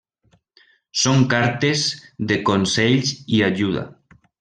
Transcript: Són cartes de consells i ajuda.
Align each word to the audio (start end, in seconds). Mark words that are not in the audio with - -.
Són 1.01 1.21
cartes 1.35 1.85
de 2.33 2.41
consells 2.51 3.17
i 3.41 3.47
ajuda. 3.53 3.91